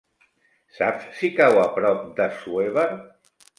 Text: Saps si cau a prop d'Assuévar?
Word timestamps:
Saps 0.77 1.05
si 1.19 1.31
cau 1.41 1.61
a 1.65 1.67
prop 1.77 2.03
d'Assuévar? 2.19 2.89